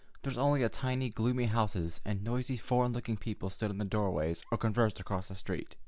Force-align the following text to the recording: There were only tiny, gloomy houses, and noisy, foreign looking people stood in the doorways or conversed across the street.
There 0.23 0.33
were 0.33 0.41
only 0.41 0.67
tiny, 0.69 1.09
gloomy 1.11 1.45
houses, 1.45 2.01
and 2.03 2.23
noisy, 2.23 2.57
foreign 2.57 2.91
looking 2.91 3.17
people 3.17 3.51
stood 3.51 3.69
in 3.69 3.77
the 3.77 3.85
doorways 3.85 4.41
or 4.51 4.57
conversed 4.57 4.99
across 4.99 5.27
the 5.27 5.35
street. 5.35 5.75